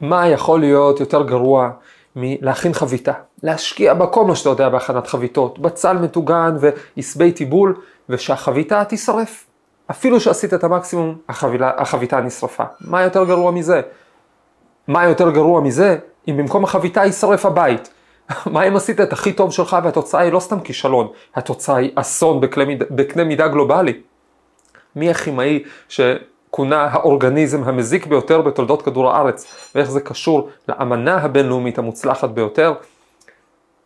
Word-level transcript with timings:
מה 0.00 0.28
יכול 0.28 0.60
להיות 0.60 1.00
יותר 1.00 1.22
גרוע 1.22 1.70
מלהכין 2.16 2.72
חביתה, 2.72 3.12
להשקיע 3.42 3.94
בכל 3.94 4.24
מה 4.24 4.36
שאתה 4.36 4.50
יודע 4.50 4.68
בהכנת 4.68 5.06
חביתות, 5.06 5.58
בצל 5.58 5.98
מטוגן 5.98 6.56
ועשבי 6.60 7.32
טיבול, 7.32 7.74
ושהחביתה 8.08 8.84
תישרף. 8.84 9.46
אפילו 9.90 10.20
שעשית 10.20 10.54
את 10.54 10.64
המקסימום, 10.64 11.18
החבילה, 11.28 11.70
החביתה 11.76 12.20
נשרפה. 12.20 12.64
מה 12.80 13.02
יותר 13.02 13.24
גרוע 13.24 13.50
מזה? 13.50 13.80
מה 14.88 15.04
יותר 15.04 15.30
גרוע 15.30 15.60
מזה 15.60 15.98
אם 16.28 16.36
במקום 16.36 16.64
החביתה 16.64 17.04
יישרף 17.04 17.46
הבית? 17.46 17.90
מה 18.52 18.62
אם 18.68 18.76
עשית 18.76 19.00
את 19.00 19.12
הכי 19.12 19.32
טוב 19.32 19.52
שלך 19.52 19.76
והתוצאה 19.84 20.20
היא 20.20 20.32
לא 20.32 20.40
סתם 20.40 20.60
כישלון, 20.60 21.08
התוצאה 21.34 21.76
היא 21.76 21.90
אסון 21.94 22.40
בקנה 22.90 23.24
מידה, 23.24 23.48
גלובלי. 23.48 24.00
מי 24.96 25.10
הכימאי 25.10 25.62
שכונה 26.50 26.84
האורגניזם 26.84 27.64
המזיק 27.64 28.06
ביותר 28.06 28.40
בתולדות 28.40 28.82
כדור 28.82 29.10
הארץ, 29.10 29.46
ואיך 29.74 29.90
זה 29.90 30.00
קשור 30.00 30.48
לאמנה 30.68 31.16
הבינלאומית 31.16 31.78
המוצלחת 31.78 32.30
ביותר? 32.30 32.74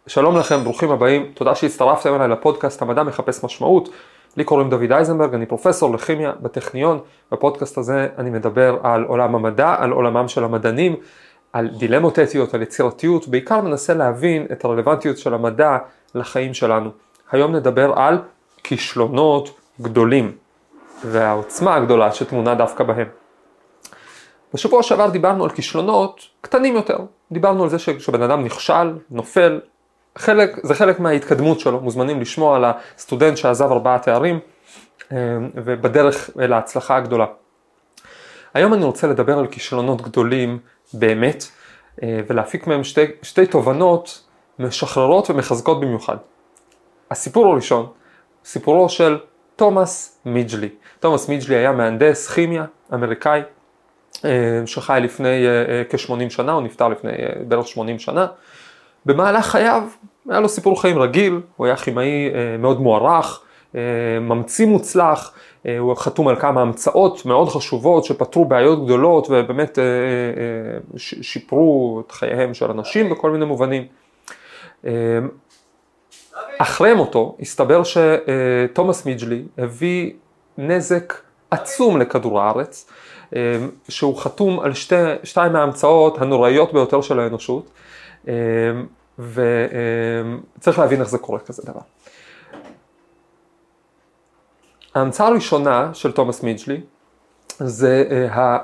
שלום 0.06 0.37
לכם, 0.37 0.65
ברוכים 0.65 0.91
הבאים, 0.91 1.30
תודה 1.34 1.55
שהצטרפתם 1.55 2.15
אליי 2.15 2.29
לפודקאסט 2.29 2.83
המדע 2.83 3.03
מחפש 3.03 3.45
משמעות. 3.45 3.89
לי 4.37 4.45
קוראים 4.45 4.70
דוד 4.70 4.92
אייזנברג, 4.92 5.34
אני 5.34 5.47
פרופסור 5.47 5.95
לכימיה 5.95 6.33
בטכניון. 6.41 6.98
בפודקאסט 7.33 7.79
הזה 7.79 8.09
אני 8.19 8.30
מדבר 8.30 8.78
על 8.83 9.05
עולם 9.05 9.34
המדע, 9.34 9.75
על 9.78 9.91
עולמם 9.91 10.28
של 10.28 10.45
המדענים, 10.45 10.97
על 11.53 11.69
דילמות 11.78 12.19
אתיות, 12.19 12.55
על 12.55 12.62
יצירתיות, 12.62 13.28
בעיקר 13.28 13.61
מנסה 13.61 13.95
להבין 13.95 14.47
את 14.53 14.65
הרלוונטיות 14.65 15.19
של 15.19 15.34
המדע 15.34 15.77
לחיים 16.15 16.55
שלנו. 16.55 16.91
היום 17.33 17.56
נדבר 17.56 17.92
על 17.97 18.19
כישלונות 18.62 19.51
גדולים 19.81 20.33
והעוצמה 21.05 21.75
הגדולה 21.75 22.13
שטמונה 22.13 22.55
דווקא 22.55 22.85
בהם. 22.85 23.09
בשבוע 24.55 24.83
שעבר 24.83 25.11
דיברנו 25.11 25.45
על 25.45 25.51
כישלונות 25.51 26.21
קטנים 26.41 26.75
יותר, 26.75 26.99
דיברנו 27.33 27.62
על 27.62 27.69
זה 27.69 27.79
שכשבן 27.79 28.23
אדם 28.23 28.45
נכשל, 28.45 28.99
נופל, 29.11 29.61
חלק, 30.19 30.61
זה 30.62 30.75
חלק 30.75 31.01
מההתקדמות 31.01 31.61
שלו, 31.61 31.81
מוזמנים 31.81 32.20
לשמוע 32.20 32.56
על 32.56 32.65
הסטודנט 32.65 33.37
שעזב 33.37 33.73
ארבעה 33.73 33.98
תארים 33.98 34.39
אה, 35.12 35.17
ובדרך 35.55 36.31
אל 36.41 36.53
ההצלחה 36.53 36.97
הגדולה. 36.97 37.27
היום 38.55 38.75
אני 38.75 38.84
רוצה 38.84 39.06
לדבר 39.06 39.39
על 39.39 39.47
כישלונות 39.47 40.03
גדולים 40.03 40.59
באמת 40.95 41.45
אה, 42.03 42.21
ולהפיק 42.27 42.67
מהם 42.67 42.84
שתי, 42.84 43.05
שתי 43.23 43.47
תובנות 43.47 44.25
משחררות 44.59 45.31
ומחזקות 45.31 45.81
במיוחד. 45.81 46.17
הסיפור 47.11 47.53
הראשון, 47.53 47.87
סיפורו 48.45 48.89
של 48.89 49.19
תומאס 49.56 50.19
מיג'לי. 50.24 50.69
תומאס 51.00 51.28
מיג'לי 51.28 51.56
היה 51.56 51.72
מהנדס 51.72 52.30
כימיה 52.30 52.64
אמריקאי 52.94 53.41
אה, 54.24 54.30
שחי 54.66 55.00
לפני 55.02 55.47
כ-80 55.91 56.30
שנה, 56.30 56.52
הוא 56.52 56.62
נפטר 56.62 56.88
לפני 56.88 57.12
בערך 57.48 57.69
80 57.69 57.98
שנה. 57.98 58.27
במהלך 59.06 59.47
חייו 59.47 59.82
היה 60.30 60.41
לו 60.41 60.48
סיפור 60.48 60.80
חיים 60.80 60.98
רגיל, 60.98 61.41
הוא 61.56 61.66
היה 61.66 61.77
כימאי 61.77 62.30
אה, 62.34 62.56
מאוד 62.58 62.80
מוערך, 62.80 63.42
אה, 63.75 63.80
ממציא 64.20 64.66
מוצלח, 64.66 65.34
אה, 65.66 65.78
הוא 65.78 65.94
חתום 65.94 66.28
על 66.28 66.36
כמה 66.36 66.62
המצאות 66.62 67.27
מאוד 67.27 67.48
חשובות 67.48 68.05
שפתרו 68.05 68.44
בעיות 68.44 68.84
גדולות 68.84 69.27
ובאמת 69.30 69.78
שיפרו 70.97 72.02
את 72.06 72.12
חייהם 72.12 72.55
של 72.55 72.70
אנשים 72.70 73.10
בכל 73.10 73.30
מיני 73.30 73.44
מובנים. 73.44 73.86
אחרי 76.59 76.95
מותו 76.95 77.37
הסתבר 77.41 77.83
שתומאס 77.85 79.07
מיג'לי 79.07 79.43
הביא 79.59 80.13
נזק 80.59 81.15
עצום 81.51 82.01
לכדור 82.01 82.41
הארץ, 82.41 82.91
שהוא 83.89 84.19
חתום 84.19 84.61
על 84.61 84.75
שתי, 84.75 84.95
שתיים 85.25 85.53
מההמצאות 85.53 86.19
הנוראיות 86.23 86.73
ביותר 86.73 87.01
של 87.01 87.21
האנושות. 87.21 87.71
וצריך 89.19 90.79
להבין 90.79 91.01
איך 91.01 91.09
זה 91.09 91.19
קורה 91.19 91.39
כזה 91.39 91.62
דבר. 91.67 91.81
ההמצאה 94.94 95.27
הראשונה 95.27 95.94
של 95.94 96.12
תומאס 96.12 96.43
מיג'לי 96.43 96.81
זה 97.59 98.05
אה, 98.11 98.59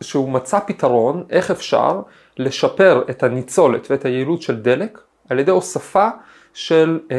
שהוא 0.00 0.28
מצא 0.28 0.58
פתרון 0.66 1.24
איך 1.30 1.50
אפשר 1.50 2.00
לשפר 2.36 3.04
את 3.10 3.22
הניצולת 3.22 3.90
ואת 3.90 4.04
היעילות 4.04 4.42
של 4.42 4.60
דלק 4.62 4.98
על 5.28 5.38
ידי 5.38 5.50
הוספה 5.50 6.08
של 6.54 7.00
אה, 7.10 7.16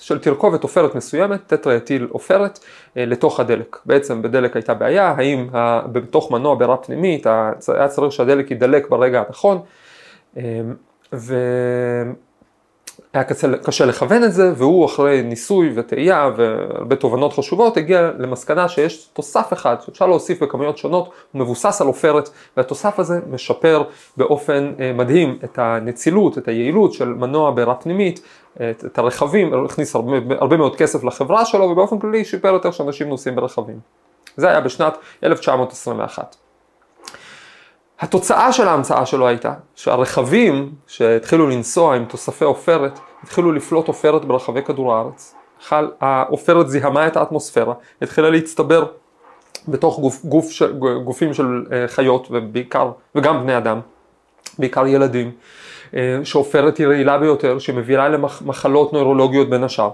של 0.00 0.18
תרכובת 0.18 0.62
עופרת 0.62 0.94
מסוימת, 0.94 1.40
טטרייטיל 1.46 2.08
עופרת, 2.10 2.58
אה, 2.96 3.04
לתוך 3.04 3.40
הדלק. 3.40 3.76
בעצם 3.86 4.22
בדלק 4.22 4.56
הייתה 4.56 4.74
בעיה, 4.74 5.14
האם 5.16 5.48
בתוך 5.92 6.30
מנוע 6.30 6.54
בעירה 6.54 6.76
פנימית 6.76 7.26
היה 7.26 7.88
צריך 7.88 8.12
שהדלק 8.12 8.50
יידלק 8.50 8.88
ברגע 8.90 9.22
הנכון, 9.26 9.60
אמ, 10.36 10.42
והיה 13.14 13.24
קשה, 13.24 13.56
קשה 13.56 13.84
לכוון 13.84 14.24
את 14.24 14.32
זה, 14.32 14.52
והוא 14.56 14.86
אחרי 14.86 15.22
ניסוי 15.22 15.72
וטעייה 15.74 16.30
והרבה 16.36 16.96
תובנות 16.96 17.32
חשובות 17.32 17.76
הגיע 17.76 18.10
למסקנה 18.18 18.68
שיש 18.68 19.08
תוסף 19.12 19.52
אחד 19.52 19.76
שאפשר 19.80 20.06
להוסיף 20.06 20.42
בכמויות 20.42 20.78
שונות, 20.78 21.10
הוא 21.32 21.40
מבוסס 21.40 21.80
על 21.80 21.86
עופרת, 21.86 22.30
והתוסף 22.56 22.98
הזה 22.98 23.20
משפר 23.30 23.82
באופן 24.16 24.72
אה, 24.80 24.92
מדהים 24.92 25.38
את 25.44 25.58
הנצילות, 25.58 26.38
את 26.38 26.48
היעילות 26.48 26.92
של 26.92 27.08
מנוע 27.08 27.50
בעירה 27.50 27.74
פנימית, 27.74 28.20
את, 28.56 28.84
את 28.84 28.98
הרכבים, 28.98 29.64
הכניס 29.64 29.94
הרבה, 29.94 30.16
הרבה 30.38 30.56
מאוד 30.56 30.76
כסף 30.76 31.04
לחברה 31.04 31.44
שלו, 31.44 31.64
ובאופן 31.64 31.98
כללי 31.98 32.24
שיפר 32.24 32.48
יותר 32.48 32.70
שאנשים 32.70 33.08
נוסעים 33.08 33.36
ברכבים. 33.36 33.78
זה 34.36 34.48
היה 34.48 34.60
בשנת 34.60 34.96
1921. 35.24 36.49
התוצאה 38.00 38.52
של 38.52 38.68
ההמצאה 38.68 39.06
שלו 39.06 39.28
הייתה 39.28 39.52
שהרכבים 39.74 40.72
שהתחילו 40.86 41.48
לנסוע 41.48 41.96
עם 41.96 42.04
תוספי 42.04 42.44
עופרת, 42.44 42.98
התחילו 43.22 43.52
לפלוט 43.52 43.88
עופרת 43.88 44.24
ברחבי 44.24 44.62
כדור 44.62 44.94
הארץ. 44.94 45.34
העופרת 46.00 46.68
זיהמה 46.68 47.06
את 47.06 47.16
האטמוספירה, 47.16 47.74
התחילה 48.02 48.30
להצטבר 48.30 48.86
בתוך 49.68 50.00
גוף, 50.00 50.24
גוף 50.24 50.46
גופים 51.04 51.34
של 51.34 51.64
אה, 51.72 51.88
חיות 51.88 52.28
ובעיקר, 52.30 52.90
וגם 53.14 53.42
בני 53.42 53.56
אדם, 53.56 53.80
בעיקר 54.58 54.86
ילדים, 54.86 55.30
אה, 55.94 56.20
שעופרת 56.24 56.78
היא 56.78 56.86
רעילה 56.86 57.18
ביותר, 57.18 57.58
שמביאה 57.58 58.08
למחלות 58.08 58.92
נוירולוגיות 58.92 59.50
בין 59.50 59.64
השאר. 59.64 59.90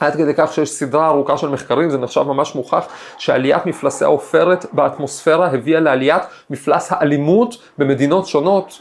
עד 0.00 0.16
כדי 0.16 0.32
כך 0.36 0.52
שיש 0.52 0.70
סדרה 0.70 1.08
ארוכה 1.08 1.38
של 1.38 1.48
מחקרים, 1.48 1.90
זה 1.90 1.98
נחשב 1.98 2.22
ממש 2.22 2.54
מוכח, 2.54 2.86
שעליית 3.18 3.66
מפלסי 3.66 4.04
העופרת 4.04 4.66
באטמוספירה 4.72 5.46
הביאה 5.46 5.80
לעליית 5.80 6.22
מפלס 6.50 6.92
האלימות 6.92 7.56
במדינות 7.78 8.26
שונות 8.26 8.80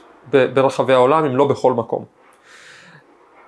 ברחבי 0.54 0.94
העולם, 0.94 1.26
אם 1.26 1.36
לא 1.36 1.48
בכל 1.48 1.74
מקום. 1.74 2.06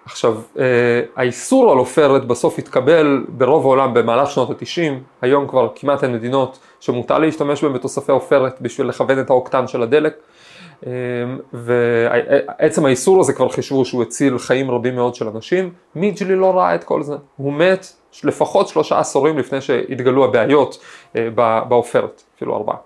עכשיו, 0.06 0.42
אה, 0.60 1.02
האיסור 1.16 1.72
על 1.72 1.78
עופרת 1.78 2.26
בסוף 2.26 2.60
התקבל 2.60 3.26
ברוב 3.28 3.66
העולם 3.66 3.94
במהלך 3.94 4.32
שנות 4.32 4.50
התשעים, 4.50 5.04
היום 5.22 5.48
כבר 5.48 5.70
כמעט 5.76 6.04
אין 6.04 6.14
מדינות 6.14 6.60
שמותר 6.80 7.20
להשתמש 7.20 7.64
בהן 7.64 7.74
בתוספי 7.74 8.12
עופרת 8.12 8.62
בשביל 8.62 8.88
לכוון 8.88 9.20
את 9.20 9.30
האוקטן 9.30 9.68
של 9.68 9.84
הדלק. 9.84 10.14
אמ, 10.86 10.90
ועצם 11.54 12.86
האיסור 12.86 13.20
הזה 13.20 13.34
כבר 13.34 13.50
חישבו 13.50 13.86
שהוא 13.86 14.04
הציל 14.04 14.38
חיים 14.38 14.72
רבים 14.72 14.96
מאוד 14.96 15.16
של 15.16 15.28
אנשים, 15.28 15.74
מיג'לי 15.96 16.36
לא 16.36 16.58
ראה 16.58 16.76
את 16.76 16.84
כל 16.84 17.04
זה, 17.04 17.16
הוא 17.38 17.54
מת 17.54 17.86
לפחות 18.24 18.68
שלושה 18.68 19.00
עשורים 19.00 19.38
לפני 19.38 19.62
שהתגלו 19.62 20.26
הבעיות 20.26 20.78
אה, 21.16 21.30
בעופרת, 21.68 22.24
אפילו 22.36 22.56
ארבעה. 22.56 22.78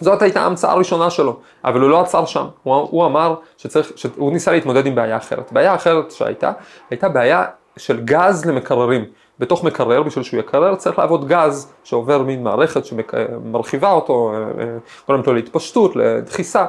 זאת 0.00 0.22
הייתה 0.22 0.42
ההמצאה 0.42 0.72
הראשונה 0.72 1.10
שלו, 1.10 1.36
אבל 1.64 1.80
הוא 1.80 1.90
לא 1.90 2.00
עצר 2.00 2.24
שם, 2.24 2.46
הוא, 2.62 2.74
הוא 2.74 3.06
אמר 3.06 3.34
שצריך, 3.56 3.92
שהוא 3.96 4.32
ניסה 4.32 4.52
להתמודד 4.52 4.86
עם 4.86 4.94
בעיה 4.94 5.16
אחרת. 5.16 5.52
בעיה 5.52 5.74
אחרת 5.74 6.10
שהייתה, 6.10 6.52
הייתה 6.90 7.08
בעיה 7.08 7.44
של 7.80 8.00
גז 8.04 8.44
למקררים. 8.44 9.04
בתוך 9.38 9.64
מקרר, 9.64 10.02
בשביל 10.02 10.24
שהוא 10.24 10.40
יקרר, 10.40 10.74
צריך 10.74 10.98
לעבוד 10.98 11.28
גז 11.28 11.72
שעובר 11.84 12.22
מין 12.22 12.42
מערכת 12.42 12.84
שמרחיבה 12.84 13.92
אותו, 13.92 14.32
אה, 14.34 14.38
אה, 14.38 14.76
קודם 15.06 15.22
כל 15.22 15.32
להתפשטות, 15.32 15.96
לדחיסה, 15.96 16.66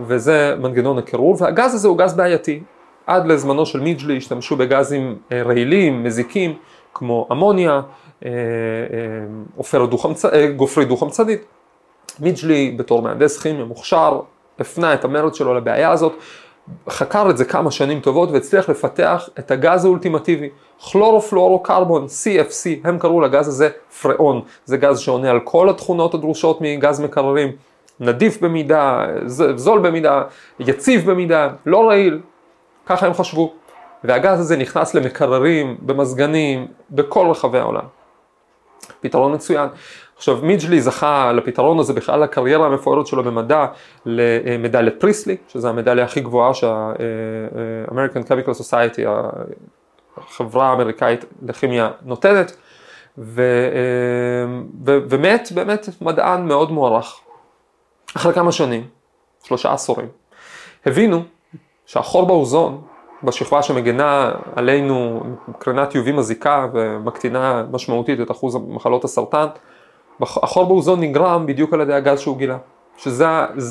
וזה 0.00 0.54
מנגנון 0.60 0.98
הקירור, 0.98 1.36
והגז 1.38 1.74
הזה 1.74 1.88
הוא 1.88 1.98
גז 1.98 2.14
בעייתי. 2.14 2.62
עד 3.06 3.26
לזמנו 3.26 3.66
של 3.66 3.80
מיג'לי 3.80 4.16
השתמשו 4.16 4.56
בגזים 4.56 5.18
אה, 5.32 5.42
רעילים, 5.42 6.04
מזיקים, 6.04 6.54
כמו 6.94 7.28
אמוניה, 7.32 7.80
גופרי 10.56 10.84
דו-חמצנית. 10.84 11.44
מיג'לי 12.20 12.74
בתור 12.78 13.02
מהנדס 13.02 13.42
כימי 13.42 13.62
מוכשר, 13.62 14.20
הפנה 14.58 14.94
את 14.94 15.04
המרץ 15.04 15.36
שלו 15.36 15.54
לבעיה 15.54 15.90
הזאת, 15.90 16.12
חקר 16.88 17.30
את 17.30 17.36
זה 17.36 17.44
כמה 17.44 17.70
שנים 17.70 18.00
טובות 18.00 18.30
והצליח 18.30 18.68
לפתח 18.68 19.28
את 19.38 19.50
הגז 19.50 19.84
האולטימטיבי, 19.84 20.48
כלורופלורוקרבון, 20.90 22.06
CFC, 22.06 22.88
הם 22.88 22.98
קראו 22.98 23.20
לגז 23.20 23.48
הזה 23.48 23.68
פראון, 24.02 24.42
זה 24.64 24.76
גז 24.76 24.98
שעונה 24.98 25.30
על 25.30 25.40
כל 25.40 25.70
התכונות 25.70 26.14
הדרושות 26.14 26.58
מגז 26.60 27.00
מקררים, 27.00 27.52
נדיף 28.00 28.42
במידה, 28.42 29.06
זול 29.56 29.78
במידה, 29.78 30.22
יציב 30.60 31.10
במידה, 31.10 31.48
לא 31.66 31.88
רעיל, 31.88 32.20
ככה 32.86 33.06
הם 33.06 33.14
חשבו. 33.14 33.52
והגז 34.04 34.40
הזה 34.40 34.56
נכנס 34.56 34.94
למקררים, 34.94 35.76
במזגנים, 35.80 36.66
בכל 36.90 37.26
רחבי 37.30 37.58
העולם. 37.58 37.84
פתרון 39.00 39.34
מצוין. 39.34 39.68
עכשיו 40.16 40.38
מידג'לי 40.42 40.80
זכה 40.80 41.32
לפתרון 41.32 41.78
הזה 41.78 41.92
בכלל 41.92 42.22
הקריירה 42.22 42.66
המפוארת 42.66 43.06
שלו 43.06 43.24
במדע 43.24 43.66
למדליית 44.06 45.00
פריסלי, 45.00 45.36
שזו 45.48 45.68
המדליה 45.68 46.04
הכי 46.04 46.20
גבוהה 46.20 46.54
שה-American 46.54 48.28
Chemical 48.28 48.60
Society, 48.60 49.02
החברה 50.16 50.70
האמריקאית 50.70 51.24
לכימיה 51.42 51.90
נותנת, 52.02 52.56
ו, 53.18 53.42
ו, 54.86 54.98
ומת 55.08 55.48
באמת 55.54 55.88
מדען 56.00 56.48
מאוד 56.48 56.72
מוערך. 56.72 57.20
אחרי 58.16 58.34
כמה 58.34 58.52
שנים, 58.52 58.84
שלושה 59.44 59.72
עשורים, 59.72 60.08
הבינו 60.86 61.22
שהחור 61.86 62.26
באוזון, 62.26 62.82
בשכבה 63.22 63.62
שמגנה 63.62 64.32
עלינו 64.56 65.22
קרינת 65.58 65.92
UV 65.92 66.12
מזיקה 66.12 66.66
ומקטינה 66.72 67.64
משמעותית 67.72 68.20
את 68.20 68.30
אחוז 68.30 68.56
מחלות 68.68 69.04
הסרטן, 69.04 69.46
החור 70.20 70.64
באוזון 70.64 71.00
נגרם 71.00 71.46
בדיוק 71.46 71.74
על 71.74 71.80
ידי 71.80 71.94
הגז 71.94 72.20
שהוא 72.20 72.36
גילה. 72.36 72.58
שזה 72.98 73.26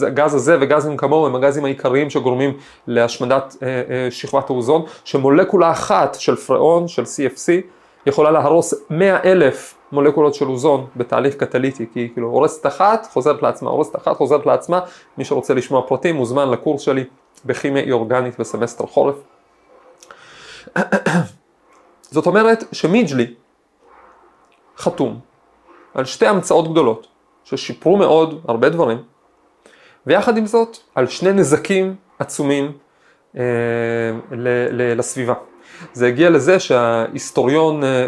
הגז 0.07 0.36
הזה 0.36 0.57
וגזים 0.62 0.97
כמוהו 0.97 1.25
הם 1.25 1.36
הגזים 1.36 1.65
העיקריים 1.65 2.09
שגורמים 2.09 2.57
להשמדת 2.88 3.56
אה, 3.63 3.68
אה, 3.68 4.12
שכבת 4.12 4.50
האוזון, 4.50 4.86
שמולקולה 5.03 5.71
אחת 5.71 6.15
של 6.15 6.36
פראון, 6.36 6.88
של 6.88 7.03
CFC, 7.03 7.47
יכולה 8.06 8.31
להרוס 8.31 8.74
100 8.89 9.24
אלף 9.24 9.75
מולקולות 9.92 10.36
של 10.36 10.45
אוזון 10.45 10.86
בתהליך 10.95 11.36
קטליטי, 11.36 11.86
כי 11.94 12.00
היא 12.00 12.09
כאילו 12.13 12.27
הורסת 12.27 12.65
אחת, 12.65 13.07
חוזרת 13.13 13.41
לעצמה, 13.41 13.69
הורסת 13.69 13.95
אחת, 13.95 14.18
חוזרת 14.18 14.45
לעצמה, 14.45 14.80
מי 15.18 15.25
שרוצה 15.25 15.53
לשמוע 15.53 15.81
פרטים 15.88 16.15
מוזמן 16.15 16.50
לקורס 16.50 16.81
שלי 16.81 17.03
בכימיה 17.45 17.83
אי 17.83 17.91
אורגנית 17.91 18.39
בסמסטר 18.39 18.86
חורף. 18.86 19.15
זאת 22.01 22.25
אומרת 22.25 22.63
שמיג'לי 22.71 23.33
חתום 24.77 25.19
על 25.95 26.06
שתי 26.06 26.27
המצאות 26.27 26.71
גדולות 26.71 27.07
ששיפרו 27.44 27.97
מאוד 27.97 28.42
הרבה 28.47 28.69
דברים, 28.69 28.97
ויחד 30.07 30.38
עם 30.38 30.45
זאת 30.45 30.77
על 30.95 31.07
שני 31.07 31.33
נזקים 31.33 31.95
עצומים 32.19 32.71
אה, 33.38 33.44
ל- 34.31 34.68
ל- 34.71 35.00
לסביבה. 35.00 35.33
זה 35.94 36.07
הגיע 36.07 36.30
לזה 36.30 36.59
שההיסטוריון, 36.59 37.83
אה, 37.83 37.89
אה, 37.89 38.06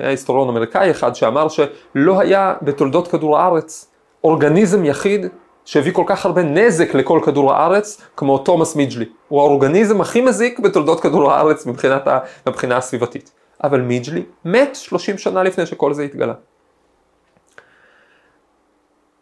היה 0.00 0.08
היסטוריון 0.08 0.48
אמריקאי 0.48 0.90
אחד 0.90 1.14
שאמר 1.14 1.48
שלא 1.48 2.20
היה 2.20 2.54
בתולדות 2.62 3.08
כדור 3.08 3.38
הארץ 3.38 3.92
אורגניזם 4.24 4.84
יחיד 4.84 5.26
שהביא 5.64 5.92
כל 5.92 6.04
כך 6.06 6.26
הרבה 6.26 6.42
נזק 6.42 6.94
לכל 6.94 7.20
כדור 7.24 7.52
הארץ 7.52 8.02
כמו 8.16 8.38
תומאס 8.38 8.76
מיג'לי. 8.76 9.04
הוא 9.28 9.40
האורגניזם 9.40 10.00
הכי 10.00 10.20
מזיק 10.20 10.58
בתולדות 10.58 11.00
כדור 11.00 11.32
הארץ 11.32 11.66
מבחינת 11.66 12.08
ה, 12.08 12.18
מבחינה 12.46 12.76
הסביבתית. 12.76 13.32
אבל 13.64 13.80
מיג'לי 13.80 14.22
מת 14.44 14.76
30 14.76 15.18
שנה 15.18 15.42
לפני 15.42 15.66
שכל 15.66 15.92
זה 15.94 16.02
התגלה. 16.02 16.34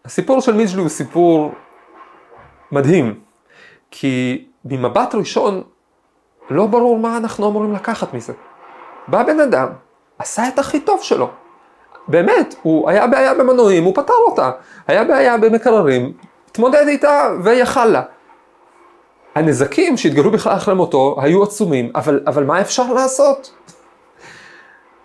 הסיפור 0.08 0.40
של 0.40 0.54
מיג'לי 0.54 0.80
הוא 0.80 0.88
סיפור 0.88 1.52
מדהים, 2.72 3.20
כי 3.90 4.46
ממבט 4.64 5.14
ראשון 5.14 5.62
לא 6.50 6.66
ברור 6.66 6.98
מה 6.98 7.16
אנחנו 7.16 7.48
אמורים 7.48 7.74
לקחת 7.74 8.14
מזה. 8.14 8.32
בא 9.08 9.22
בן 9.22 9.40
אדם, 9.40 9.68
עשה 10.18 10.48
את 10.48 10.58
הכי 10.58 10.80
טוב 10.80 11.02
שלו. 11.02 11.30
באמת, 12.08 12.54
הוא 12.62 12.90
היה 12.90 13.06
בעיה 13.06 13.34
במנועים, 13.34 13.84
הוא 13.84 13.94
פתר 13.94 14.12
אותה. 14.26 14.50
היה 14.86 15.04
בעיה 15.04 15.38
במקררים, 15.38 16.12
התמודד 16.50 16.84
איתה 16.88 17.28
ויכל 17.44 17.86
לה. 17.86 18.02
הנזקים 19.34 19.96
שהתגלו 19.96 20.30
בכלל 20.30 20.56
אחרי 20.56 20.74
מותו 20.74 21.16
היו 21.20 21.42
עצומים, 21.42 21.90
אבל, 21.94 22.20
אבל 22.26 22.44
מה 22.44 22.60
אפשר 22.60 22.92
לעשות? 22.92 23.57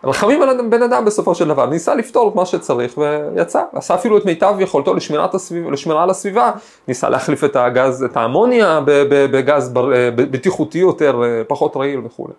רחמים 0.04 0.42
על 0.42 0.70
בן 0.70 0.84
אדם 0.84 1.06
בסופו 1.06 1.36
של 1.36 1.48
דבר, 1.48 1.66
ניסה 1.66 1.96
לפתור 1.96 2.30
את 2.30 2.36
מה 2.36 2.46
שצריך 2.46 2.98
ויצא, 2.98 3.64
עשה 3.74 3.96
אפילו 3.96 4.18
את 4.18 4.26
מיטב 4.26 4.56
יכולתו 4.60 4.94
לשמירת 4.94 5.34
הסביב, 5.34 5.72
לשמירה 5.72 6.04
על 6.04 6.10
הסביבה, 6.10 6.52
ניסה 6.88 7.10
להחליף 7.10 7.44
את 7.44 7.56
הגז, 7.56 8.04
את 8.04 8.18
האמוניה 8.18 8.80
בגז 9.10 9.74
אה, 9.78 10.10
בטיחותי 10.16 10.78
יותר, 10.78 11.24
אה, 11.24 11.44
פחות 11.48 11.76
רעיל 11.78 12.02
וכולי. 12.04 12.34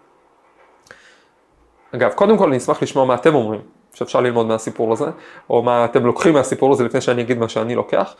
אגב, 1.94 2.12
קודם 2.12 2.38
כל 2.38 2.48
אני 2.48 2.56
אשמח 2.56 2.82
לשמוע 2.82 3.04
מה 3.04 3.14
אתם 3.14 3.34
אומרים, 3.34 3.60
שאפשר 3.94 4.20
ללמוד 4.20 4.46
מהסיפור 4.46 4.92
הזה, 4.92 5.06
או 5.50 5.62
מה 5.62 5.84
אתם 5.84 6.06
לוקחים 6.06 6.34
מהסיפור 6.34 6.72
הזה 6.72 6.84
לפני 6.84 7.00
שאני 7.00 7.22
אגיד 7.22 7.38
מה 7.38 7.48
שאני 7.48 7.74
לוקח. 7.74 8.14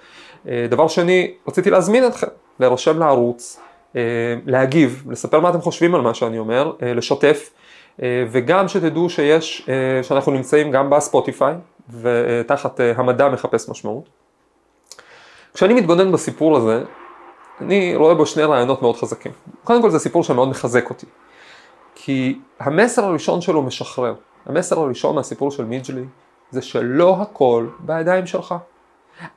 אה, 0.49 0.67
דבר 0.71 0.89
שני, 0.89 1.35
רציתי 1.49 1.71
להזמין 1.71 2.07
אתכם, 2.07 2.27
להירשם 2.61 2.99
לערוץ, 2.99 3.61
להגיב, 4.47 5.05
לספר 5.11 5.41
מה 5.41 5.51
אתם 5.51 5.61
חושבים 5.61 5.95
על 5.95 6.01
מה 6.01 6.15
שאני 6.15 6.39
אומר, 6.39 6.73
לשתף. 6.83 7.51
אה, 8.03 8.25
וגם 8.31 8.69
שתדעו 8.69 9.11
שיש, 9.11 9.69
אה, 9.69 10.03
שאנחנו 10.03 10.33
נמצאים 10.33 10.71
גם 10.71 10.91
בספוטיפיי 10.91 11.55
ותחת 12.01 12.81
אה, 12.81 12.93
המדע 12.97 13.29
מחפש 13.29 13.69
משמעות. 13.69 14.09
כשאני 15.55 15.75
מתבונן 15.75 16.13
בסיפור 16.13 16.57
הזה, 16.57 16.83
אני 17.61 17.97
רואה 17.97 18.15
בו 18.15 18.27
שני 18.27 18.43
רעיונות 18.43 18.83
מאוד 18.83 18.97
חזקים. 18.97 19.33
קודם 19.65 19.83
כל 19.83 19.91
זה 19.91 19.99
סיפור 19.99 20.25
שמאוד 20.25 20.49
מחזק 20.49 20.91
אותי. 20.91 21.07
כי 21.95 22.39
המסר 22.61 23.05
הראשון 23.05 23.41
שלו 23.41 23.63
משחרר. 23.63 24.15
המסר 24.47 24.81
הראשון 24.81 25.15
מהסיפור 25.15 25.51
של 25.51 25.65
מיג'לי 25.65 26.05
זה 26.51 26.63
שלא 26.63 27.17
הכל 27.21 27.67
בידיים 27.79 28.27
שלך. 28.27 28.55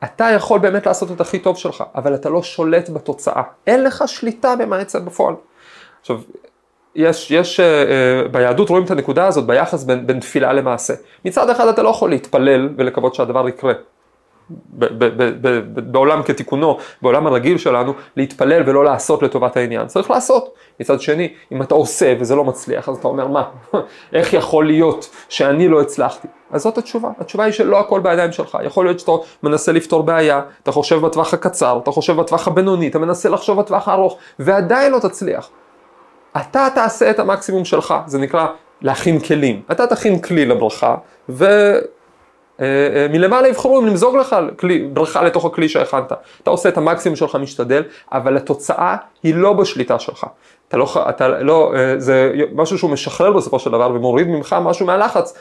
אתה 0.03 0.25
יכול 0.35 0.59
באמת 0.59 0.85
לעשות 0.85 1.11
את 1.11 1.21
הכי 1.21 1.39
טוב 1.39 1.57
שלך, 1.57 1.83
אבל 1.95 2.15
אתה 2.15 2.29
לא 2.29 2.43
שולט 2.43 2.89
בתוצאה. 2.89 3.43
אין 3.67 3.83
לך 3.83 4.03
שליטה 4.07 4.55
במה 4.55 4.81
יצא 4.81 4.99
בפועל. 4.99 5.35
עכשיו, 6.01 6.21
יש, 6.97 7.31
יש, 7.31 7.59
uh, 7.59 8.27
ביהדות 8.27 8.69
רואים 8.69 8.85
את 8.85 8.91
הנקודה 8.91 9.27
הזאת 9.27 9.45
ביחס 9.45 9.83
בין, 9.83 10.07
בין 10.07 10.19
תפילה 10.19 10.53
למעשה. 10.53 10.93
מצד 11.25 11.49
אחד 11.49 11.67
אתה 11.67 11.83
לא 11.83 11.89
יכול 11.89 12.09
להתפלל 12.09 12.69
ולקוות 12.77 13.15
שהדבר 13.15 13.49
יקרה. 13.49 13.73
ב, 14.49 14.85
ב, 14.85 15.23
ב, 15.41 15.79
בעולם 15.91 16.23
כתיקונו, 16.23 16.77
בעולם 17.01 17.27
הרגיל 17.27 17.57
שלנו, 17.57 17.93
להתפלל 18.17 18.63
ולא 18.65 18.83
לעשות 18.85 19.23
לטובת 19.23 19.57
העניין. 19.57 19.87
צריך 19.87 20.11
לעשות. 20.11 20.53
מצד 20.79 21.01
שני, 21.01 21.33
אם 21.51 21.61
אתה 21.61 21.75
עושה 21.75 22.13
וזה 22.19 22.35
לא 22.35 22.43
מצליח, 22.43 22.89
אז 22.89 22.97
אתה 22.97 23.07
אומר, 23.07 23.27
מה, 23.27 23.43
איך 24.13 24.33
יכול 24.33 24.65
להיות 24.65 25.09
שאני 25.29 25.67
לא 25.67 25.81
הצלחתי? 25.81 26.27
אז 26.51 26.61
זאת 26.61 26.77
התשובה. 26.77 27.09
התשובה 27.19 27.43
היא 27.43 27.53
שלא 27.53 27.79
הכל 27.79 27.99
בידיים 27.99 28.31
שלך. 28.31 28.57
יכול 28.63 28.85
להיות 28.85 28.99
שאתה 28.99 29.11
מנסה 29.43 29.71
לפתור 29.71 30.03
בעיה, 30.03 30.41
אתה 30.63 30.71
חושב 30.71 30.99
בטווח 30.99 31.33
הקצר, 31.33 31.79
אתה 31.83 31.91
חושב 31.91 32.15
בטווח 32.15 32.47
הבינוני, 32.47 32.87
אתה 32.87 32.99
מנסה 32.99 33.29
לחשוב 33.29 33.59
בטווח 33.59 33.87
הארוך, 33.87 34.17
ועדיין 34.39 34.91
לא 34.91 34.99
תצליח. 34.99 35.49
אתה 36.41 36.67
תעשה 36.75 37.09
את 37.09 37.19
המקסימום 37.19 37.65
שלך, 37.65 37.93
זה 38.05 38.19
נקרא 38.19 38.47
להכין 38.81 39.19
כלים. 39.19 39.61
אתה 39.71 39.87
תכין 39.87 40.19
כלי 40.19 40.45
לברכה, 40.45 40.95
ומלמעלה 41.29 43.41
אה, 43.41 43.43
אה, 43.43 43.49
יבחרו 43.49 43.79
אם 43.79 43.85
למזוג 43.85 44.15
לך 44.15 44.35
כלי, 44.59 44.79
ברכה 44.79 45.23
לתוך 45.23 45.45
הכלי 45.45 45.69
שהכנת. 45.69 46.11
אתה 46.43 46.49
עושה 46.49 46.69
את 46.69 46.77
המקסימום 46.77 47.15
שלך, 47.15 47.35
משתדל, 47.35 47.83
אבל 48.11 48.37
התוצאה 48.37 48.95
היא 49.23 49.35
לא 49.35 49.53
בשליטה 49.53 49.99
שלך. 49.99 50.25
אתה 50.67 50.77
לא, 50.77 50.87
אתה 51.09 51.27
לא, 51.27 51.73
אה, 51.75 51.93
זה 51.97 52.33
משהו 52.55 52.77
שהוא 52.77 52.91
משחרר 52.91 53.31
בסופו 53.31 53.59
של 53.59 53.71
דבר 53.71 53.91
ומוריד 53.93 54.27
ממך 54.27 54.55
משהו 54.61 54.85
מהלחץ. 54.85 55.37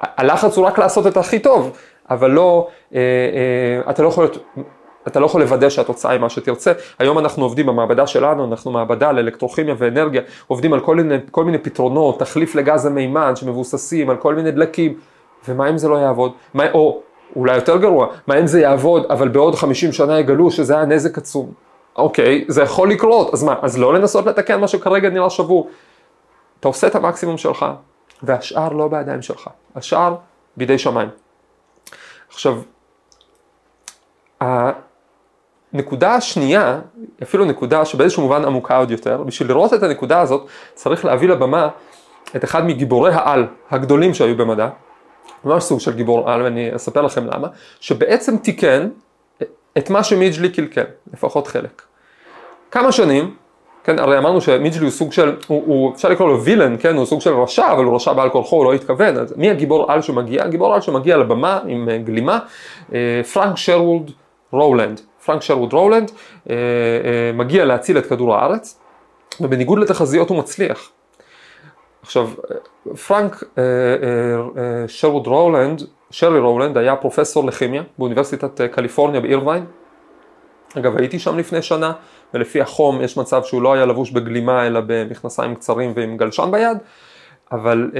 הלחץ 0.00 0.56
הוא 0.56 0.66
רק 0.66 0.78
לעשות 0.78 1.06
את 1.06 1.16
הכי 1.16 1.38
טוב, 1.38 1.76
אבל 2.10 2.30
לא, 2.30 2.68
אתה 3.90 4.02
לא 4.02 4.08
יכול 4.08 4.24
להיות 4.24 4.38
אתה 5.06 5.20
לא 5.20 5.26
יכול 5.26 5.40
לוודא 5.40 5.68
שהתוצאה 5.68 6.10
היא 6.12 6.20
מה 6.20 6.30
שתרצה. 6.30 6.72
היום 6.98 7.18
אנחנו 7.18 7.42
עובדים 7.42 7.66
במעבדה 7.66 8.06
שלנו, 8.06 8.44
אנחנו 8.44 8.70
מעבדה 8.70 9.12
לאלקטרוכימיה 9.12 9.74
ואנרגיה, 9.78 10.22
עובדים 10.46 10.72
על 10.72 10.80
כל 10.80 10.96
מיני, 10.96 11.16
כל 11.30 11.44
מיני 11.44 11.58
פתרונות, 11.58 12.18
תחליף 12.18 12.54
לגז 12.54 12.86
המימן 12.86 13.36
שמבוססים 13.36 14.10
על 14.10 14.16
כל 14.16 14.34
מיני 14.34 14.50
דלקים, 14.50 14.98
ומה 15.48 15.70
אם 15.70 15.78
זה 15.78 15.88
לא 15.88 15.96
יעבוד? 15.96 16.32
מה, 16.54 16.72
או 16.72 17.02
אולי 17.36 17.54
יותר 17.54 17.76
גרוע, 17.76 18.06
מה 18.26 18.38
אם 18.38 18.46
זה 18.46 18.60
יעבוד, 18.60 19.06
אבל 19.10 19.28
בעוד 19.28 19.54
50 19.54 19.92
שנה 19.92 20.20
יגלו 20.20 20.50
שזה 20.50 20.74
היה 20.74 20.84
נזק 20.84 21.18
עצום. 21.18 21.52
אוקיי, 21.96 22.44
זה 22.48 22.62
יכול 22.62 22.90
לקרות, 22.90 23.34
אז 23.34 23.42
מה, 23.42 23.54
אז 23.62 23.78
לא 23.78 23.94
לנסות 23.94 24.26
לתקן 24.26 24.60
מה 24.60 24.68
שכרגע 24.68 25.10
נראה 25.10 25.30
שבור. 25.30 25.70
אתה 26.60 26.68
עושה 26.68 26.86
את 26.86 26.94
המקסימום 26.94 27.38
שלך, 27.38 27.66
והשאר 28.22 28.72
לא 28.72 28.88
בידיים 28.88 29.22
שלך, 29.22 29.48
השאר 29.74 30.14
בידי 30.56 30.78
שמיים. 30.78 31.08
עכשיו, 32.28 32.58
נקודה 35.72 36.14
השנייה, 36.14 36.80
אפילו 37.22 37.44
נקודה 37.44 37.84
שבאיזשהו 37.84 38.22
מובן 38.22 38.44
עמוקה 38.44 38.76
עוד 38.76 38.90
יותר, 38.90 39.22
בשביל 39.22 39.48
לראות 39.48 39.74
את 39.74 39.82
הנקודה 39.82 40.20
הזאת 40.20 40.46
צריך 40.74 41.04
להביא 41.04 41.28
לבמה 41.28 41.68
את 42.36 42.44
אחד 42.44 42.66
מגיבורי 42.66 43.12
העל 43.12 43.46
הגדולים 43.70 44.14
שהיו 44.14 44.36
במדע, 44.36 44.68
ממש 45.44 45.62
סוג 45.62 45.80
של 45.80 45.92
גיבור 45.92 46.30
על 46.30 46.42
ואני 46.42 46.76
אספר 46.76 47.02
לכם 47.02 47.26
למה, 47.26 47.48
שבעצם 47.80 48.36
תיקן 48.36 48.88
את 49.78 49.90
מה 49.90 50.04
שמיג'לי 50.04 50.48
קלקל, 50.48 50.84
לפחות 51.12 51.46
חלק. 51.46 51.82
כמה 52.70 52.92
שנים, 52.92 53.34
כן, 53.84 53.98
הרי 53.98 54.18
אמרנו 54.18 54.40
שמיג'לי 54.40 54.84
הוא 54.84 54.90
סוג 54.90 55.12
של, 55.12 55.36
הוא, 55.46 55.62
הוא 55.66 55.94
אפשר 55.94 56.08
לקרוא 56.08 56.28
לו 56.28 56.42
וילן, 56.42 56.76
כן, 56.78 56.96
הוא 56.96 57.06
סוג 57.06 57.20
של 57.20 57.34
רשע, 57.34 57.72
אבל 57.72 57.84
הוא 57.84 57.96
רשע 57.96 58.12
בעל 58.12 58.30
כורחו, 58.30 58.56
הוא 58.56 58.64
לא 58.64 58.72
התכוון, 58.72 59.16
אז 59.16 59.34
מי 59.36 59.50
הגיבור 59.50 59.92
על 59.92 60.02
שמגיע? 60.02 60.44
הגיבור 60.44 60.74
על 60.74 60.80
שמגיע 60.80 61.16
לבמה 61.16 61.60
עם 61.66 61.88
אה, 61.88 61.98
גלימה, 61.98 62.38
אה, 62.94 63.20
פרנק 63.32 63.56
שרווד 63.56 64.10
רולנד. 64.52 65.00
פרנק 65.30 65.42
שרווד 65.42 65.72
רולנד 65.72 66.10
אה, 66.50 66.54
אה, 66.54 67.32
מגיע 67.34 67.64
להציל 67.64 67.98
את 67.98 68.06
כדור 68.06 68.34
הארץ, 68.34 68.78
ובניגוד 69.40 69.78
לתחזיות 69.78 70.28
הוא 70.28 70.38
מצליח. 70.38 70.90
עכשיו, 72.02 72.30
פרנק 73.06 73.44
אה, 73.58 73.64
שרווד 74.88 75.26
רולנד 75.26 75.82
שרי 76.10 76.40
רולנד 76.40 76.78
היה 76.78 76.96
פרופסור 76.96 77.44
לכימיה 77.44 77.82
באוניברסיטת 77.98 78.60
קליפורניה 78.72 79.20
באירווין. 79.20 79.64
אגב, 80.78 80.96
הייתי 80.96 81.18
שם 81.18 81.38
לפני 81.38 81.62
שנה, 81.62 81.92
ולפי 82.34 82.60
החום 82.60 83.00
יש 83.00 83.16
מצב 83.16 83.42
שהוא 83.44 83.62
לא 83.62 83.72
היה 83.72 83.86
לבוש 83.86 84.10
בגלימה 84.10 84.66
אלא 84.66 84.80
במכנסיים 84.86 85.54
קצרים 85.54 85.92
ועם 85.96 86.16
גלשן 86.16 86.48
ביד, 86.50 86.78
אבל 87.52 87.90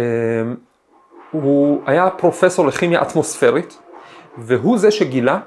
הוא 1.30 1.82
היה 1.86 2.10
פרופסור 2.10 2.66
לכימיה 2.66 3.02
אטמוספרית, 3.02 3.78
והוא 4.38 4.78
זה 4.78 4.90
שגילה, 4.90 5.40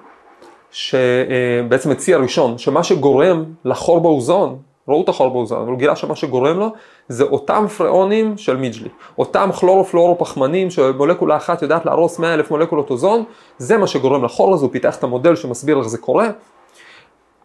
שבעצם 0.74 1.92
הציע 1.92 2.18
ראשון, 2.18 2.58
שמה 2.58 2.84
שגורם 2.84 3.44
לחור 3.66 4.02
באוזון, 4.02 4.58
ראו 4.88 5.04
את 5.04 5.10
החור 5.10 5.30
באוזון, 5.30 5.62
אבל 5.62 5.70
הוא 5.70 5.78
גילה 5.78 5.96
שמה 5.96 6.16
שגורם 6.16 6.60
לו 6.60 6.68
זה 7.08 7.24
אותם 7.24 7.66
פראונים 7.78 8.38
של 8.38 8.58
מיג'לי, 8.58 8.90
אותם 9.18 9.50
כלורופלורו-פחמנים 9.60 10.70
שמולקולה 10.70 11.36
אחת 11.38 11.62
יודעת 11.62 11.86
להרוס 11.86 12.20
100 12.20 12.34
אלף 12.34 12.52
מולקולות 12.52 12.90
אוזון, 12.90 13.24
זה 13.58 13.78
מה 13.78 13.88
שגורם 13.88 14.24
לחור 14.24 14.54
הזה, 14.54 14.66
הוא 14.66 14.72
פיתח 14.72 14.96
את 14.96 15.04
המודל 15.04 15.36
שמסביר 15.36 15.78
איך 15.78 15.88
זה 15.88 15.98
קורה, 15.98 16.28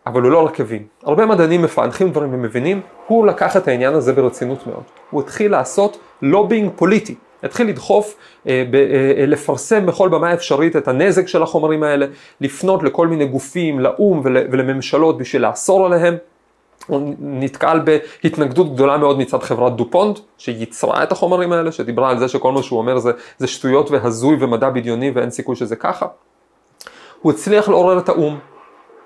אבל 0.07 0.23
הוא 0.23 0.31
לא 0.31 0.47
רק 0.47 0.61
הבין. 0.61 0.83
הרבה 1.03 1.27
מדענים 1.27 1.63
מפענחים 1.63 2.11
דברים 2.11 2.35
ומבינים, 2.35 2.81
הוא 3.07 3.27
לקח 3.27 3.57
את 3.57 3.69
העניין 3.69 3.95
הזה 3.95 4.13
ברצינות 4.13 4.67
מאוד. 4.67 4.83
הוא 5.11 5.21
התחיל 5.21 5.51
לעשות 5.51 5.99
לובינג 6.23 6.71
פוליטי. 6.77 7.15
התחיל 7.43 7.69
לדחוף, 7.69 8.17
אה, 8.47 8.65
ב, 8.71 8.75
אה, 8.75 9.27
לפרסם 9.27 9.87
בכל 9.87 10.09
במה 10.09 10.35
אפשרית 10.35 10.77
את 10.77 10.89
הנזק 10.89 11.29
של 11.29 11.43
החומרים 11.43 11.83
האלה, 11.83 12.07
לפנות 12.41 12.83
לכל 12.83 13.07
מיני 13.07 13.27
גופים, 13.27 13.81
לאו"ם 13.81 14.21
ול, 14.25 14.37
ולממשלות 14.51 15.19
בשביל 15.19 15.43
לאסור 15.43 15.87
עליהם. 15.87 16.17
הוא 16.87 17.15
נתקל 17.19 17.81
בהתנגדות 17.85 18.75
גדולה 18.75 18.97
מאוד 18.97 19.19
מצד 19.19 19.43
חברת 19.43 19.77
דופונט, 19.77 20.19
שייצרה 20.39 21.03
את 21.03 21.13
החומרים 21.13 21.53
האלה, 21.53 21.73
שדיברה 21.73 22.11
על 22.11 22.19
זה 22.19 22.29
שכל 22.29 22.53
מה 22.53 22.63
שהוא 22.63 22.79
אומר 22.79 22.99
זה, 22.99 23.13
זה 23.39 23.47
שטויות 23.47 23.91
והזוי 23.91 24.37
ומדע 24.41 24.71
בדיוני 24.71 25.11
ואין 25.15 25.31
סיכוי 25.31 25.57
שזה 25.57 25.77
ככה. 25.77 26.07
הוא 27.23 27.33
הצליח 27.33 27.69
לעורר 27.69 27.99
את 27.99 28.09
האו"ם, 28.09 28.39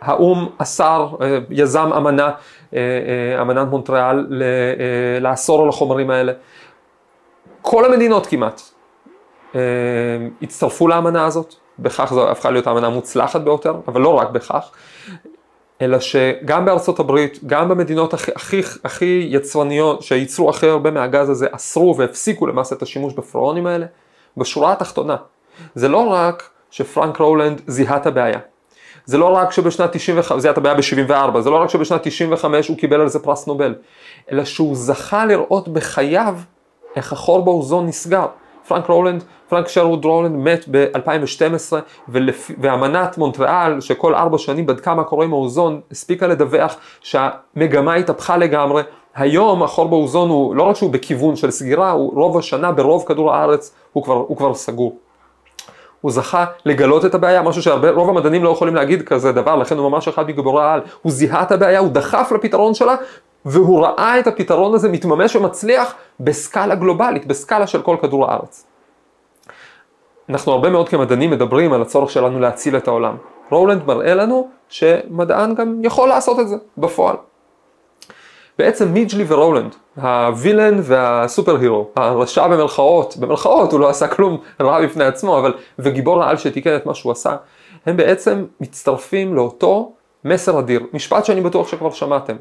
האו"ם 0.01 0.49
אסר, 0.59 1.09
אה, 1.21 1.39
יזם 1.51 1.93
אמנה, 1.97 2.31
אה, 2.75 2.79
אה, 2.79 3.43
אמנת 3.43 3.69
מונטריאל, 3.69 4.27
לאסור 5.21 5.63
על 5.63 5.69
החומרים 5.69 6.11
האלה. 6.11 6.33
כל 7.63 7.85
המדינות 7.85 8.27
כמעט 8.27 8.63
הצטרפו 10.43 10.89
לאמנה 10.89 11.25
הזאת, 11.25 11.55
בכך 11.79 12.11
זו 12.15 12.31
הפכה 12.31 12.51
להיות 12.51 12.67
האמנה 12.67 12.87
המוצלחת 12.87 13.41
ביותר, 13.41 13.75
אבל 13.89 14.01
לא 14.01 14.09
רק 14.09 14.31
בכך, 14.31 14.71
אלא 15.81 16.01
שגם 16.01 16.65
בארצות 16.65 17.01
הברית, 17.01 17.39
גם 17.47 17.69
במדינות 17.69 18.15
הכי, 18.15 18.31
הכי, 18.37 18.63
הכי 18.85 19.27
יצרניות, 19.31 20.03
שייצרו 20.03 20.51
הכי 20.51 20.69
הרבה 20.69 20.91
מהגז 20.91 21.31
הזה, 21.31 21.47
אסרו 21.51 21.97
והפסיקו 21.99 22.47
למעשה 22.47 22.77
את 22.77 22.83
השימוש 22.83 23.15
בפרואונים 23.15 23.67
האלה. 23.67 23.87
בשורה 24.37 24.73
התחתונה, 24.73 25.17
זה 25.75 25.89
לא 25.89 25.99
רק 25.99 26.51
שפרנק 26.71 27.17
רולנד 27.17 27.61
זיהה 27.67 27.97
את 27.97 28.07
הבעיה, 28.07 28.39
זה 29.05 29.19
לא 29.19 29.27
רק 29.27 29.53
שבשנת 29.53 29.93
95, 29.93 30.43
זה 30.43 30.49
הייתה 30.49 30.61
בעיה 30.61 30.75
ב-74, 30.75 31.41
זה 31.41 31.51
לא 31.51 31.57
רק 31.57 31.69
שבשנת 31.69 32.01
95 32.03 32.69
הוא 32.69 32.77
קיבל 32.79 33.01
על 33.01 33.09
זה 33.09 33.19
פרס 33.19 33.47
נובל, 33.47 33.75
אלא 34.33 34.45
שהוא 34.45 34.77
זכה 34.77 35.27
לראות 35.27 35.69
בחייו 35.69 36.37
איך 36.97 37.13
החור 37.13 37.45
באוזון 37.45 37.87
נסגר. 37.87 38.27
פרנק 38.69 38.87
רולנד, 38.87 39.25
פרנק 39.49 39.69
שרווד 39.69 40.05
רולנד 40.05 40.37
מת 40.37 40.65
ב-2012 40.71 41.73
ואמנת 42.61 43.19
מונטריאל 43.19 43.81
שכל 43.81 44.15
ארבע 44.15 44.39
שנים 44.39 44.67
בדקה 44.67 44.95
מה 44.95 45.05
קורה 45.05 45.25
עם 45.25 45.33
האוזון 45.33 45.81
הספיקה 45.91 46.27
לדווח 46.27 46.77
שהמגמה 47.01 47.95
התהפכה 47.95 48.37
לגמרי. 48.37 48.83
היום 49.15 49.63
החור 49.63 49.89
באוזון 49.89 50.31
הוא 50.31 50.57
לא 50.57 50.63
רק 50.63 50.77
שהוא 50.77 50.93
בכיוון 50.93 51.37
של 51.37 51.51
סגירה, 51.51 51.91
הוא 51.91 52.13
רוב 52.15 52.39
השנה 52.39 52.73
ברוב 52.73 53.05
כדור 53.07 53.35
הארץ 53.35 53.75
הוא 53.93 54.05
כבר, 54.05 54.15
הוא 54.15 54.37
כבר 54.37 54.55
סגור. 54.55 54.97
הוא 56.01 56.13
זכה 56.13 56.45
לגלות 56.65 57.05
את 57.05 57.15
הבעיה, 57.15 57.43
משהו 57.43 57.63
שרוב 57.63 58.09
המדענים 58.09 58.45
לא 58.45 58.51
יכולים 58.51 58.75
להגיד 58.75 59.03
כזה 59.03 59.33
דבר, 59.33 59.57
לכן 59.57 59.79
הוא 59.79 59.91
ממש 59.91 60.09
אחד 60.09 60.29
מגיבורי 60.29 60.63
העל. 60.63 60.81
הוא 61.03 61.13
זיהה 61.13 61.43
את 61.43 61.53
הבעיה, 61.53 61.79
הוא 61.79 61.89
דחף 61.89 62.33
לפתרון 62.35 62.75
שלה, 62.75 62.95
והוא 63.45 63.87
ראה 63.87 64.19
את 64.19 64.27
הפתרון 64.27 64.75
הזה 64.75 64.89
מתממש 64.89 65.37
ומצליח 65.37 65.95
בסקאלה 66.21 66.75
גלובלית, 66.75 67.27
בסקאלה 67.27 67.67
של 67.67 67.83
כל 67.83 67.97
כדור 68.03 68.31
הארץ. 68.31 68.67
אנחנו 70.29 70.53
הרבה 70.53 70.71
מאוד 70.71 70.89
כמדענים 70.89 71.31
מדברים 71.31 71.73
על 71.73 71.83
הצורך 71.83 72.11
שלנו 72.11 72.41
להציל 72.41 72.77
את 72.77 72.89
העולם. 72.89 73.17
רולנד 73.51 73.87
מראה 73.87 74.15
לנו 74.15 74.49
שמדען 74.69 75.55
גם 75.55 75.81
יכול 75.85 76.09
לעשות 76.09 76.41
את 76.41 76.49
זה 76.49 76.57
בפועל. 76.79 77.17
בעצם 78.59 78.93
מיג'לי 78.93 79.25
ורולנד, 79.29 79.75
הווילן 79.97 80.81
והסופר 80.83 81.57
הירו, 81.57 81.89
הרשע 81.97 82.49
במרכאות, 82.49 83.17
במרכאות 83.17 83.73
הוא 83.73 83.81
לא 83.81 83.89
עשה 83.89 84.09
כלום 84.09 84.41
רע 84.61 84.83
בפני 84.83 85.05
עצמו, 85.05 85.39
אבל 85.39 85.55
וגיבור 85.79 86.23
העל 86.23 86.37
שתיקן 86.37 86.77
את 86.77 86.87
מה 86.87 86.95
שהוא 86.95 87.13
עשה, 87.13 87.37
הם 87.87 87.97
בעצם 87.97 88.45
מצטרפים 88.61 89.35
לאותו 89.35 89.93
מסר 90.25 90.59
אדיר, 90.59 90.83
משפט 90.93 91.25
שאני 91.25 91.41
בטוח 91.41 91.69
שכבר 91.69 91.91
שמעתם. 91.91 92.37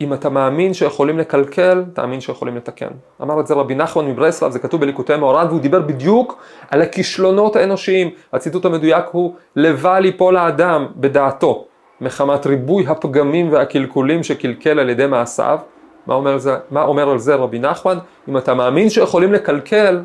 אם 0.00 0.12
אתה 0.12 0.28
מאמין 0.28 0.74
שיכולים 0.74 1.18
לקלקל, 1.18 1.84
תאמין 1.92 2.20
שיכולים 2.20 2.56
לתקן. 2.56 2.88
אמר 3.22 3.40
את 3.40 3.46
זה 3.46 3.54
רבי 3.54 3.74
נחמן 3.74 4.08
מברסלב, 4.08 4.50
זה 4.50 4.58
כתוב 4.58 4.80
בליקוטי 4.80 5.16
מאורן, 5.16 5.46
והוא 5.46 5.60
דיבר 5.60 5.80
בדיוק 5.80 6.42
על 6.70 6.82
הכישלונות 6.82 7.56
האנושיים. 7.56 8.10
הציטוט 8.32 8.64
המדויק 8.64 9.04
הוא, 9.12 9.34
לבל 9.56 10.04
יפול 10.04 10.36
האדם 10.36 10.86
בדעתו. 10.96 11.64
מחמת 12.00 12.46
ריבוי 12.46 12.86
הפגמים 12.88 13.52
והקלקולים 13.52 14.22
שקלקל 14.22 14.78
על 14.78 14.88
ידי 14.88 15.06
מעשיו. 15.06 15.58
מה 16.06 16.14
אומר, 16.14 16.38
זה, 16.38 16.56
מה 16.70 16.82
אומר 16.82 17.10
על 17.10 17.18
זה 17.18 17.34
רבי 17.34 17.58
נחמן? 17.58 17.98
אם 18.28 18.36
אתה 18.36 18.54
מאמין 18.54 18.90
שיכולים 18.90 19.32
לקלקל, 19.32 20.02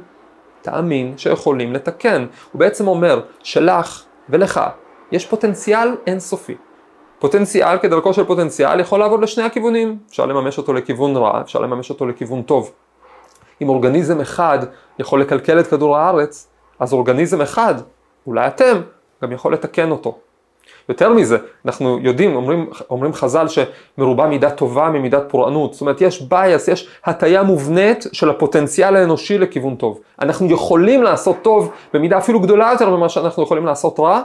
תאמין 0.62 1.14
שיכולים 1.18 1.74
לתקן. 1.74 2.26
הוא 2.52 2.60
בעצם 2.60 2.88
אומר 2.88 3.22
שלך 3.44 4.04
ולך 4.30 4.62
יש 5.12 5.26
פוטנציאל 5.26 5.96
אינסופי. 6.08 6.56
פוטנציאל 7.22 7.78
כדרכו 7.78 8.14
של 8.14 8.24
פוטנציאל 8.24 8.80
יכול 8.80 9.00
לעבוד 9.00 9.22
לשני 9.22 9.44
הכיוונים, 9.44 9.98
אפשר 10.10 10.26
לממש 10.26 10.58
אותו 10.58 10.74
לכיוון 10.74 11.16
רע, 11.18 11.42
אפשר 11.42 11.60
לממש 11.60 11.90
אותו 11.90 12.06
לכיוון 12.06 12.42
טוב. 12.42 12.72
אם 13.62 13.70
אורגניזם 13.70 14.22
אחד 14.22 14.60
יכול 15.00 15.22
לקלקל 15.22 15.60
את 15.60 15.68
כדור 15.68 15.98
הארץ, 15.98 16.48
אז 16.80 16.94
אורגניזם 16.94 17.42
אחד, 17.42 17.76
אולי 18.28 18.48
אתם, 18.48 18.82
גם 19.24 19.32
יכול 19.32 19.54
לתקן 19.54 19.92
אותו. 19.92 20.18
יותר 20.90 21.14
מזה, 21.14 21.38
אנחנו 21.66 22.00
יודעים, 22.02 22.36
אומרים, 22.36 22.70
אומרים 22.90 23.14
חז"ל 23.14 23.46
שמרובה 23.48 24.28
מידה 24.28 24.50
טובה 24.50 24.90
ממידת 24.90 25.24
פורענות, 25.28 25.74
זאת 25.74 25.82
אומרת 25.82 26.02
יש 26.02 26.22
בייס, 26.22 26.68
יש 26.68 26.90
הטיה 27.06 27.44
מובנית 27.44 28.06
של 28.12 28.30
הפוטנציאל 28.30 28.96
האנושי 28.96 29.38
לכיוון 29.38 29.76
טוב. 29.76 30.00
אנחנו 30.22 30.52
יכולים 30.52 31.04
לעשות 31.04 31.36
טוב 31.42 31.72
במידה 31.94 32.18
אפילו 32.18 32.40
גדולה 32.40 32.70
יותר 32.72 32.90
ממה 32.90 33.10
שאנחנו 33.10 33.44
יכולים 33.44 33.66
לעשות 33.66 34.00
רע, 34.00 34.22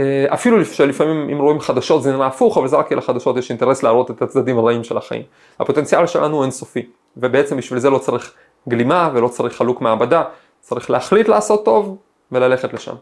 ואפילו 0.00 0.64
שלפעמים 0.64 1.28
אם 1.30 1.38
רואים 1.38 1.60
חדשות 1.60 2.02
זה 2.02 2.12
נראה 2.12 2.26
הפוך, 2.26 2.58
אבל 2.58 2.68
זה 2.68 2.76
רק 2.76 2.88
כי 2.88 2.94
לחדשות 2.94 3.36
יש 3.36 3.50
אינטרס 3.50 3.82
להראות 3.82 4.10
את 4.10 4.22
הצדדים 4.22 4.58
הרעים 4.58 4.84
של 4.84 4.96
החיים. 4.96 5.22
הפוטנציאל 5.60 6.06
שלנו 6.06 6.36
הוא 6.36 6.42
אינסופי, 6.42 6.86
ובעצם 7.16 7.56
בשביל 7.56 7.78
זה 7.78 7.90
לא 7.90 7.98
צריך 7.98 8.34
גלימה 8.68 9.10
ולא 9.14 9.28
צריך 9.28 9.56
חלוק 9.56 9.80
מעבדה, 9.80 10.22
צריך 10.60 10.90
להחליט 10.90 11.28
לעשות 11.28 11.64
טוב 11.64 11.96
וללכת 12.32 12.74
לשם. 12.74 12.94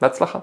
בהצלחה. 0.00 0.38